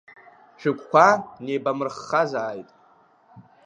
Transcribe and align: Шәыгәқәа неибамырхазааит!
Шәыгәқәа 0.59 1.07
неибамырхазааит! 1.43 2.69